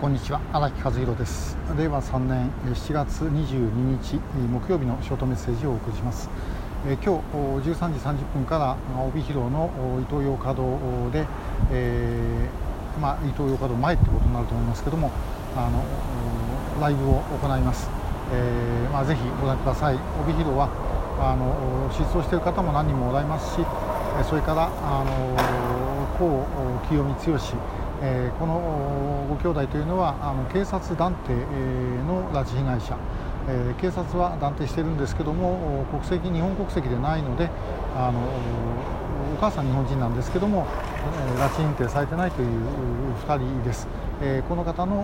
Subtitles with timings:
[0.00, 0.40] こんにちは。
[0.54, 1.58] 荒木和弘です。
[1.76, 4.16] 令和3年7月22日
[4.48, 6.30] 木曜日のショートメッセージをお送りします。
[6.88, 9.68] え今日13時30分から帯広の
[10.00, 11.26] 伊東洋華堂で、
[11.70, 15.10] えー、まあ、伊東洋華堂前ってことになると思いますけども
[15.54, 15.84] あの
[16.80, 17.90] ライブを行います、
[18.32, 19.98] えー、まあ、ぜひご覧ください。
[20.24, 20.70] 帯広は
[21.20, 23.66] あの失踪している方も何人もおられますし
[24.26, 25.36] それからあの
[26.16, 26.46] 高
[26.88, 27.38] 清美剛
[28.02, 31.34] えー、このご兄弟というのはあの警察団体
[32.06, 32.96] の拉致被害者、
[33.46, 37.50] えー、警察は断定しているんですけども国籍日本国籍でないので
[37.94, 38.20] あの
[39.34, 40.66] お母さん日本人なんですけども、
[41.36, 42.48] え、拉致認定されてないという
[43.26, 43.86] 2人です、
[44.20, 45.00] え、この方の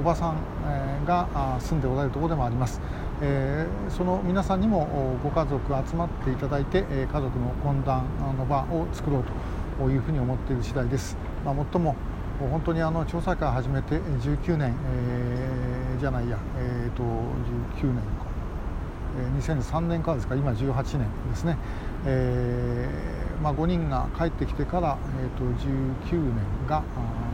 [0.00, 2.80] おばさんが住んでおられるところでもあります、
[3.22, 5.58] え、その皆さんにもご家族
[5.88, 8.04] 集まっていただいて家族の懇談
[8.36, 9.24] の場を作ろう
[9.78, 11.96] というふうに思っている次第です、まあ、もっとも
[12.38, 17.02] 本当にあの調査会始めて19年、えー、じゃないや、えーと、
[17.82, 18.02] 19年か、
[19.18, 20.34] えー、2003年からですか。
[20.34, 21.56] 今18年ですね、
[22.06, 25.44] えーまあ、5人が帰ってきてから、えーと、
[26.12, 26.82] 19年が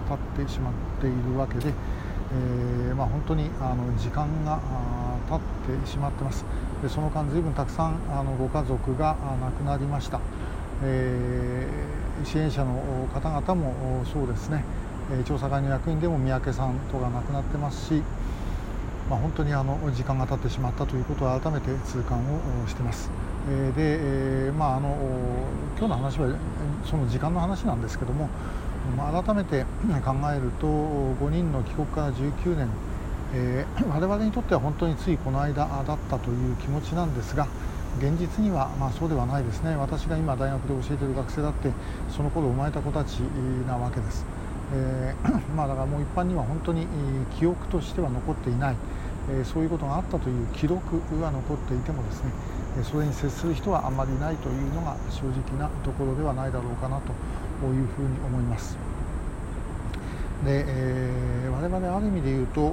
[0.08, 1.72] 経ってしまっているわけで、
[2.32, 4.60] えーまあ、本当にあの時間が
[5.28, 5.40] 経っ
[5.80, 6.44] てしまってます。
[6.82, 10.20] でその間随分たくさんあのご家族が亡くなりました、
[10.84, 14.64] えー、支援者の方々もそうですね。
[15.10, 18.02] え調査会の役員でも三宅さんとが亡くなってますし、
[19.08, 23.10] まあ、本当にあの時間が経ってしまったということを改めて痛感をしてます。
[23.50, 24.94] えで、えまあ、あの
[25.78, 26.36] 今日の話は
[26.84, 28.28] その時間の話なんですけども、
[28.96, 29.64] ま、改めて
[30.04, 32.68] 考えると5人の帰国から19年、
[33.34, 37.46] えー、 我々にとっては本当についこの間だったという気持ちなんですが
[37.98, 41.70] 現実にはまそうではないですね私が今大学で教えている学生だって
[42.10, 43.20] その頃生まれた子たち
[43.66, 44.37] なわけです。
[44.74, 46.86] えー、 まあだからもう一般には本当に
[47.38, 48.76] 記憶としては残っていない、
[49.30, 52.30] えー、そういうことがあったという記録が残っていてもですね
[52.84, 57.12] それに接する人はあんまりいないというのが正直なところではないだろうかなと
[57.66, 58.76] いうふうに思います。
[60.44, 62.72] で、えー、我々ある意味で言うと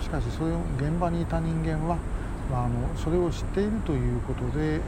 [0.00, 1.98] しかしそれを現場にいた人間は、
[2.50, 4.80] まあ、あのそれを知っているということで、え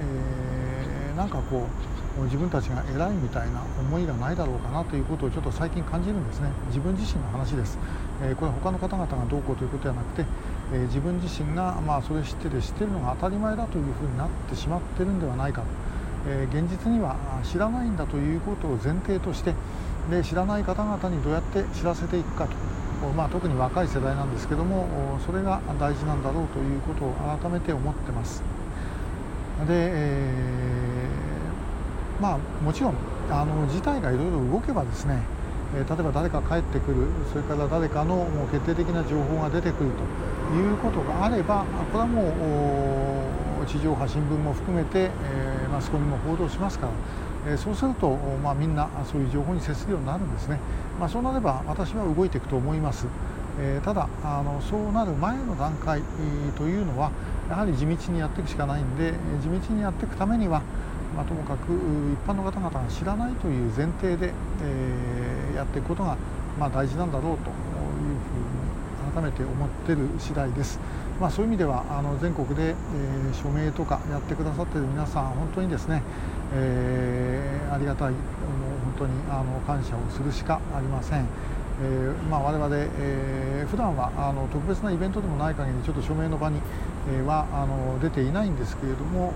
[1.12, 6.48] ー、なんかこう自分たちが偉いみたいな思いがないだろうかなということをちょっと最近感じるんですね。
[6.68, 7.78] 自分自身の話です、
[8.24, 10.24] え、これは他の方々がどうこうということではなくて、
[10.72, 15.66] え、自分自身がまあそれを知ってて知ってるのが当たり前だというふうになってしまってるんではないかと、
[16.28, 19.52] え、現実には知らないんだということを前提として
[20.10, 22.56] で知らない方々にどうやって知らせていくかと。
[23.14, 28.42] まあ、特に若い世代なんですけどもそれが大事なんだろうということを改めて思ってます。
[29.68, 30.55] で、えー
[32.20, 32.94] まあ、もちろん
[33.30, 35.20] あの事態がいろいろ動けばですね、
[35.76, 42.22] えー、例えば誰か帰ってくるそれから誰かのもう決定的な情報が出てくるということがあればこれはも
[43.62, 50.60] う地上波新聞も含めて、えー、マスコミも報道しますから、えー、そうすると、まあ、みんなそういう情報に接するようになるんですね、
[50.98, 53.06] まあ、そうなれば私は動いていくと思います。
[53.58, 56.02] えー、ただあのそうなる前の段階
[56.58, 57.10] というのは
[57.48, 60.62] やはり地道にやっていくしかないんで地道にやっていくためには
[61.16, 66.16] まあ、ともかく一般の方々が知らないという前提で、えー、やっていくことが、
[66.58, 67.56] まあ、大事なんだろうという
[68.20, 68.48] ふう
[69.08, 70.78] に改めて思ってる次第です。
[71.18, 76.02] まあ、そういう意味ではあの全国で、えー、署名とかやってくださっている皆さん本当にですね、
[76.54, 78.20] えー、ありがたいもう
[78.84, 81.26] 本当にあの感謝をするしかありません。
[81.78, 86.60] えーまあ、我々、えー、普段はあの特別なイベントでもない限りちょっと署名の場に、
[87.26, 89.32] はあの出ていないんですけれども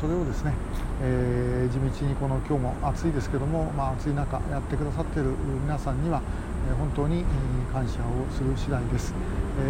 [0.00, 0.54] それをですね、
[1.02, 5.30] えー、地道にこの今日も暑いですけども、まあ、暑い中やってくださっている
[5.62, 6.22] 皆さんには、
[6.70, 7.24] え、本当に
[7.72, 9.12] 感謝をする次第です、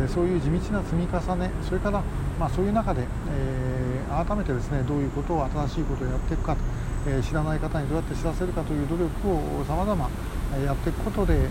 [0.02, 2.02] えー、そういう地道な積み重ねそれから、
[2.38, 6.60] まあ、そういう中で、えー、改めてですねどういうことを新しいことをやっていくかと、
[7.08, 10.10] え、知らない方にどうやって知らせるかという努力をさまざま
[10.58, 11.50] やっていくことで、えー、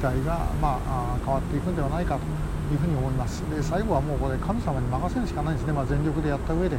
[0.00, 2.22] 態が、まあ、変わっていくんではないかと
[2.72, 3.42] いうふうに思います。
[3.54, 6.76] で最後はもうこれ神様に任せるしかないんですね、まあ、全力でやった上で、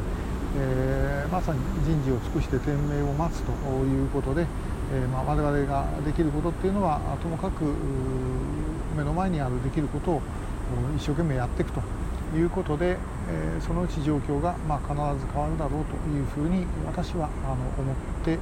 [0.58, 4.46] えー、まさに人事を尽くして天命を待つということで、
[4.92, 7.64] えーまあ、我々ができることっていうのはともかく
[8.96, 10.22] 目の前にあるできることを
[10.96, 11.80] 一生懸命やっていくと
[12.36, 12.96] いうことで、
[13.28, 18.40] えー、そのうち状況が、ま、必ず変わるだろうというふうに私はあの思っている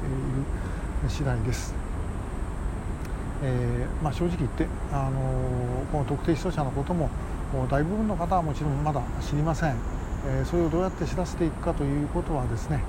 [1.08, 1.79] 次第です。
[3.42, 5.20] えーまあ、正直言って、あの
[5.92, 7.08] この特定失踪者のことも
[7.70, 9.76] 大部分の方はもちろんまだ知りません、
[10.26, 12.80] えー、それをどうやって知らせていくかということはですね、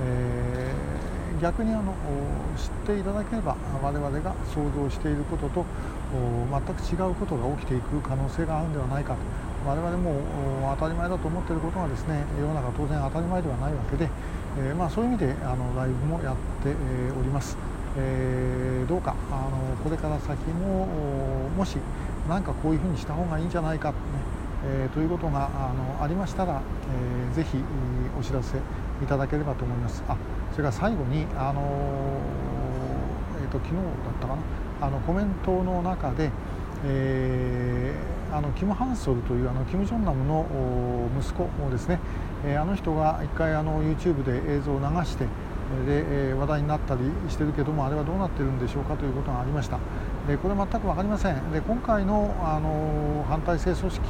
[0.00, 1.94] えー、逆にあの
[2.56, 5.64] 知っていただければ我々が想像していることと
[6.14, 14.08] 全く違うことが起きていく可能性があるんではないかと我々も当たり前だと思っていることがですね世の中当然当たり前ではないわけで、
[14.58, 16.70] えー、まあ、そういう意味であのライブもやって、
[17.18, 17.73] おります。
[17.96, 20.86] えー、どうかあのこれから先も
[21.56, 21.78] もし
[22.28, 23.96] 何かこういうふうにした方がいいんじゃないか、ね
[24.66, 27.58] えー、ということがあのありましたら、えー、ぜひ
[28.18, 28.58] お知らせ
[29.02, 30.02] いただければと思います。
[30.08, 30.16] あ
[30.52, 31.60] それから最後にあの、
[33.42, 33.84] えーと、昨日だっ
[34.20, 34.42] たかな？
[34.86, 36.30] あのコメントの中で、
[36.84, 40.46] えー、あのキム・ハンソルというあのキム・ジョンナムの
[41.18, 41.98] 息子ですね、
[42.44, 45.26] えー、あの人が一回あの YouTube で映像を流して
[45.86, 49.78] で、え話題になったりしてるけどもあれはどうなってるんでしょうかということがありました
[50.28, 54.00] でこれ全く分かりませんで今回のあの反体制組織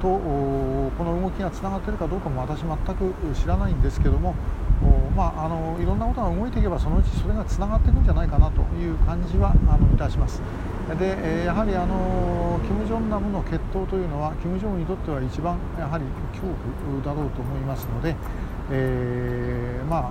[0.00, 4.34] とこの動きがつながってるかどうかも私全く知らないんですけども
[5.14, 10.42] まあ、あのいろんなことが動いていけばそのうちそれがつながっていくんじゃないかなという感じはあのいたします。
[10.98, 16.46] でやはりあのキム・ジョンナムの決闘というのはキム・ジョンにとっては一番やはり恐
[16.90, 18.16] 怖だろうと思いますので、
[18.70, 20.10] えー、まあ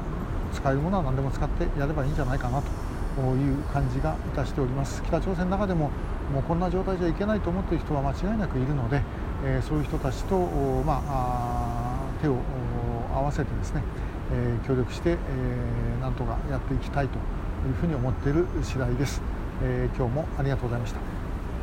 [0.52, 5.02] 使えるものは何でも使ってやればいいんじゃないかなという感じがいたしております。
[5.04, 5.90] 北朝鮮の中でも
[6.34, 9.02] もうこんな状態じゃいけないと思っている人は間違いなくいるので、
[9.44, 10.38] え、そういう人たちと、
[10.86, 12.38] まあ、手を
[13.14, 13.84] 合わせてですね、
[14.32, 17.18] え、協力して、えー、なんとかやっていきたいと
[17.68, 19.22] いうふうに思っている次第です、
[19.62, 21.21] え、今日もありがとうございました。